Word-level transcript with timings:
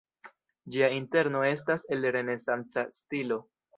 Ĝia 0.75 0.87
interno 0.95 1.43
estas 1.49 1.85
el 1.97 2.09
renesanca 2.17 2.87
stilo. 3.01 3.39